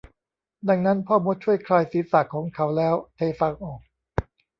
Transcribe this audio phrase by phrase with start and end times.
[0.67, 3.79] ดังนั้นพ่อมดช่วยคลายศีรษะของเขาแล้วเทฟางออก